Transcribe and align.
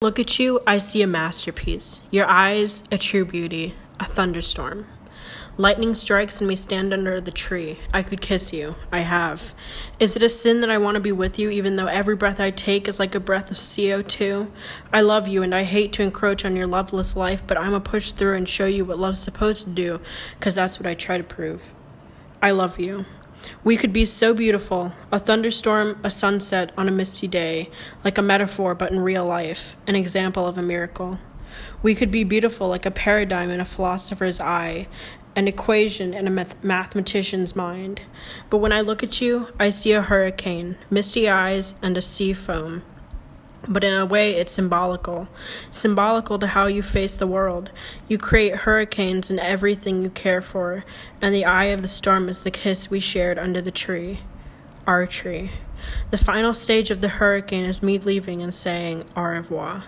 Look 0.00 0.20
at 0.20 0.38
you, 0.38 0.60
I 0.64 0.78
see 0.78 1.02
a 1.02 1.08
masterpiece. 1.08 2.02
Your 2.12 2.26
eyes, 2.26 2.84
a 2.92 2.96
true 2.98 3.24
beauty, 3.24 3.74
a 3.98 4.04
thunderstorm. 4.04 4.86
Lightning 5.56 5.92
strikes 5.92 6.40
and 6.40 6.46
we 6.46 6.54
stand 6.54 6.92
under 6.92 7.20
the 7.20 7.32
tree. 7.32 7.80
I 7.92 8.04
could 8.04 8.20
kiss 8.20 8.52
you. 8.52 8.76
I 8.92 9.00
have. 9.00 9.54
Is 9.98 10.14
it 10.14 10.22
a 10.22 10.28
sin 10.28 10.60
that 10.60 10.70
I 10.70 10.78
want 10.78 10.94
to 10.94 11.00
be 11.00 11.10
with 11.10 11.36
you, 11.36 11.50
even 11.50 11.74
though 11.74 11.88
every 11.88 12.14
breath 12.14 12.38
I 12.38 12.52
take 12.52 12.86
is 12.86 13.00
like 13.00 13.16
a 13.16 13.18
breath 13.18 13.50
of 13.50 13.56
CO2? 13.56 14.48
I 14.92 15.00
love 15.00 15.26
you 15.26 15.42
and 15.42 15.52
I 15.52 15.64
hate 15.64 15.92
to 15.94 16.04
encroach 16.04 16.44
on 16.44 16.54
your 16.54 16.68
loveless 16.68 17.16
life, 17.16 17.42
but 17.44 17.58
I'm 17.58 17.74
a 17.74 17.80
push 17.80 18.12
through 18.12 18.36
and 18.36 18.48
show 18.48 18.66
you 18.66 18.84
what 18.84 19.00
love's 19.00 19.18
supposed 19.18 19.64
to 19.64 19.70
do, 19.70 20.00
because 20.38 20.54
that's 20.54 20.78
what 20.78 20.86
I 20.86 20.94
try 20.94 21.18
to 21.18 21.24
prove. 21.24 21.74
I 22.40 22.52
love 22.52 22.78
you. 22.78 23.04
We 23.64 23.76
could 23.76 23.92
be 23.92 24.04
so 24.04 24.34
beautiful 24.34 24.92
a 25.12 25.18
thunderstorm, 25.18 25.98
a 26.02 26.10
sunset 26.10 26.72
on 26.76 26.88
a 26.88 26.92
misty 26.92 27.28
day, 27.28 27.70
like 28.04 28.18
a 28.18 28.22
metaphor 28.22 28.74
but 28.74 28.92
in 28.92 29.00
real 29.00 29.24
life, 29.24 29.76
an 29.86 29.96
example 29.96 30.46
of 30.46 30.58
a 30.58 30.62
miracle. 30.62 31.18
We 31.82 31.94
could 31.94 32.10
be 32.10 32.24
beautiful 32.24 32.68
like 32.68 32.86
a 32.86 32.90
paradigm 32.90 33.50
in 33.50 33.60
a 33.60 33.64
philosopher's 33.64 34.40
eye, 34.40 34.88
an 35.34 35.48
equation 35.48 36.14
in 36.14 36.26
a 36.26 36.30
math- 36.30 36.62
mathematician's 36.62 37.54
mind. 37.54 38.02
But 38.50 38.58
when 38.58 38.72
I 38.72 38.80
look 38.80 39.02
at 39.02 39.20
you, 39.20 39.48
I 39.58 39.70
see 39.70 39.92
a 39.92 40.02
hurricane, 40.02 40.76
misty 40.90 41.28
eyes, 41.28 41.74
and 41.82 41.96
a 41.96 42.02
sea 42.02 42.32
foam 42.32 42.82
but 43.66 43.82
in 43.82 43.94
a 43.94 44.06
way 44.06 44.34
it's 44.34 44.52
symbolical. 44.52 45.28
Symbolical 45.72 46.38
to 46.38 46.48
how 46.48 46.66
you 46.66 46.82
face 46.82 47.16
the 47.16 47.26
world. 47.26 47.70
You 48.06 48.18
create 48.18 48.56
hurricanes 48.56 49.30
in 49.30 49.38
everything 49.38 50.02
you 50.02 50.10
care 50.10 50.40
for 50.40 50.84
and 51.20 51.34
the 51.34 51.44
eye 51.44 51.66
of 51.66 51.82
the 51.82 51.88
storm 51.88 52.28
is 52.28 52.42
the 52.42 52.50
kiss 52.50 52.90
we 52.90 53.00
shared 53.00 53.38
under 53.38 53.60
the 53.60 53.70
tree 53.70 54.20
our 54.86 55.06
tree. 55.06 55.50
The 56.10 56.18
final 56.18 56.54
stage 56.54 56.90
of 56.90 57.02
the 57.02 57.08
hurricane 57.08 57.64
is 57.64 57.82
me 57.82 57.98
leaving 57.98 58.40
and 58.40 58.54
saying 58.54 59.04
au 59.14 59.22
revoir 59.22 59.84